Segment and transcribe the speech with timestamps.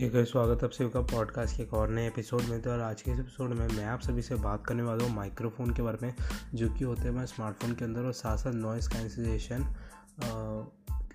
[0.00, 3.02] एक स्वागत आप सभी का पॉडकास्ट के एक और नए एपिसोड में। तो और आज
[3.02, 5.98] के इस एपिसोड में मैं आप सभी से बात करने वाला हूँ माइक्रोफोन के बारे
[6.02, 6.14] में,
[6.54, 9.74] जो कि होते हैं मैं स्मार्टफ़ोन के अंदर और साथ साथ नॉइस कैंसिलेशन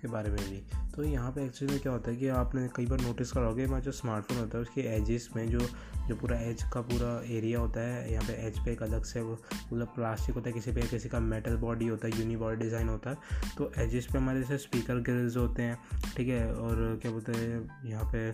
[0.02, 0.62] के बारे में भी।
[0.94, 3.82] तो यहाँ पे एक्चुअली में क्या होता है कि आपने कई बार नोटिस करोगे हमारा
[3.82, 5.60] जो स्मार्टफ़ोन होता है, उसके एजिस में जो
[6.02, 9.22] जो पूरा एज का पूरा एरिया होता है, यहाँ पे एज पे एक अलग से
[9.22, 12.88] मतलब प्लास्टिक होता है, किसी पे किसी का मेटल बॉडी होता है यूनी बॉडी डिज़ाइन
[12.88, 13.16] होता है।
[13.58, 15.78] तो एजिस पे हमारे जैसे स्पीकर ग्रिल्स होते हैं,
[16.16, 18.30] ठीक है, और क्या बोलते हैं, यहाँ पे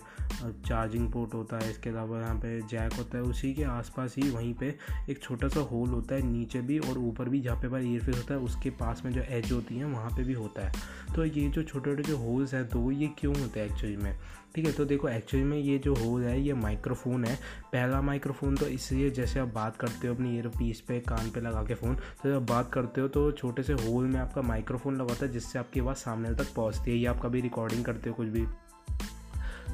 [0.69, 4.29] चार्जिंग पोर्ट होता है, इसके अलावा यहाँ पे जैक होता है, उसी के आसपास ही
[4.31, 4.75] वहीं पे
[5.11, 8.17] एक छोटा सा होल होता है, नीचे भी और ऊपर भी जहाँ पे हमारा ईयरफेस
[8.17, 10.73] होता है, उसके पास में जो एज होती है, वहाँ पे भी होता है।
[11.15, 14.19] तो ये जो छोटे छोटे जो होल्स हैं तो ये क्यों होते हैं एक्चुअली में?
[14.55, 17.34] ठीक है तो देखो एक्चुअली में ये जो होल है, ये माइक्रोफोन है।
[17.73, 21.41] पहला माइक्रोफोन तो इसलिए जैसे आप बात करते हो अपनी ईयर पीस पे, कान पे
[21.41, 24.97] लगा के फ़ोन तो जब बात करते हो तो छोटे से होल में आपका माइक्रोफोन
[24.97, 28.14] लगाता है, जिससे आपकी आवाज़ सामने तक पहुँचती है, या आप कभी रिकॉर्डिंग करते हो
[28.14, 28.47] कुछ भी।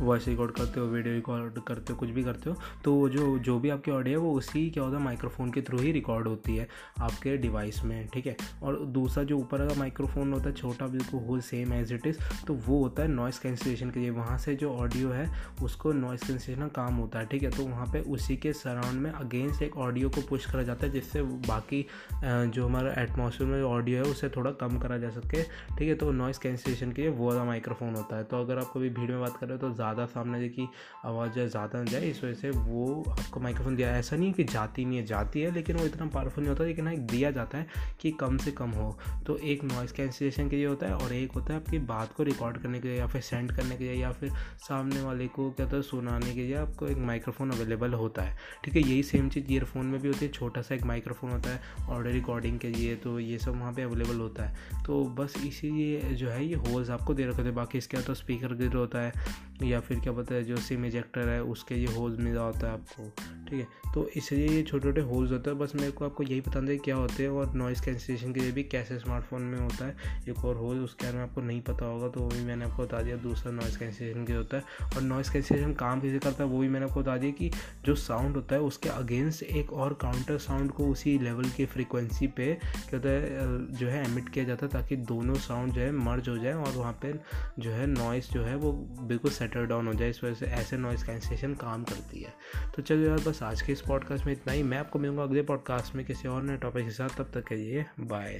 [0.00, 3.38] वॉइस रिकॉर्ड करते हो वीडियो रिकॉर्ड करते हो, कुछ भी करते हो तो वो जो
[3.38, 6.28] जो भी आपकी ऑडियो है, वो उसी क्या होता है माइक्रोफोन के थ्रू ही रिकॉर्ड
[6.28, 6.68] होती है
[7.00, 8.36] आपके डिवाइस में, ठीक है?
[8.62, 12.18] और दूसरा जो ऊपर का माइक्रोफोन होता है, छोटा बिल्कुल हो सेम एज इट इज़
[12.46, 15.28] तो वो होता है नॉइस कैंसिलेशन के लिए। वहाँ से जो ऑडियो है,
[15.62, 17.50] उसको नॉइस कैंसिलेशन काम होता है, ठीक है?
[17.50, 20.92] तो वहाँ पर उसी के सराउंड में अगेंस्ट एक ऑडियो को पुश करा जाता है,
[20.92, 21.84] जिससे बाकी
[22.24, 25.94] जो हमारा एटमोसफियर में ऑडियो है, उसे थोड़ा कम करा जा सके, ठीक है?
[25.94, 29.10] तो नॉइस कैंसिलेशन के लिए वो वाला माइक्रोफोन होता है। तो अगर आप कभी भीड़
[29.10, 30.68] में बात कर रहे हो तो ज़्यादा सामने की
[31.04, 34.28] आवाज़ जो है ज़्यादा ना जाए, इस वजह से वो आपको माइक्रोफोन दिया। ऐसा नहीं
[34.28, 37.06] है कि जाती नहीं है, जाती है, लेकिन वो इतना पावरफुल नहीं होता, लेकिन एक
[37.06, 37.66] दिया जाता है
[38.00, 38.96] कि कम से कम हो।
[39.26, 42.22] तो एक नॉइस कैंसिलेशन के लिए होता है, और एक होता है आपकी बात को
[42.22, 45.50] रिकॉर्ड करने के लिए, या फिर सेंड करने के लिए, या फिर सामने वाले को
[45.50, 49.02] क्या होता है, सुनाने के लिए आपको एक माइक्रोफोन अवेलेबल होता है। ठीक है, यही
[49.02, 52.58] सेम चीज़ ईयरफोन में भी होती है, छोटा सा एक माइक्रोफोन होता है ऑडियो रिकॉर्डिंग
[52.58, 56.44] के लिए तो ये सब वहाँ पर अवेलेबल होता है। तो बस इसीलिए जो है,
[56.46, 59.12] ये होल्स आपको दे रखे थे बाकी इसके तो स्पीकर गिर होता है।
[59.62, 62.72] या फिर क्या बोलते हैं, जो सिम इजेक्टर है, उसके ये होल्स मिला होता है
[62.72, 63.12] आपको।
[63.48, 63.92] ठीक है?
[63.94, 66.76] तो इसलिए ये छोटे छोटे होल्स होते हैं। बस मेरे को आपको यही बताना है
[66.76, 69.96] क्या होते हैं और नॉइज़ कैंसिलेशन के लिए भी कैसे स्मार्टफ़ोन में होता है।
[70.28, 72.82] एक और होल उसके बारे में आपको नहीं पता होगा तो वो भी मैंने आपको
[72.82, 74.62] बता दिया। दूसरा नॉइज़ कैंसिलेशन के होता है।
[74.96, 77.50] और नॉइज़ कैंसिलेशन काम कैसे करता है, वो भी मैंने आपको बता दिया कि
[77.84, 82.26] जो साउंड होता है, उसके अगेंस्ट एक और काउंटर साउंड को उसी लेवल की फ्रिक्वेंसी
[82.26, 85.90] पे क्या होता है जो है एमिट किया जाता है ताकि दोनों साउंड जो है
[85.92, 87.22] मर्ज हो जाए और वहाँ पर
[87.58, 88.72] जो है नॉइस जो है, वो
[89.02, 92.32] बिल्कुल सेटल डाउन हो जाए। इस वजह से ऐसे नॉइज़ कैंसिलेशन काम करती है।
[92.76, 95.42] तो चलो यार बस आज के इस पॉडकास्ट में इतना ही। मैं आपको मिलूँगा अगले
[95.42, 98.38] पॉडकास्ट में किसी और नए टॉपिक के साथ। तब तक के लिए बाय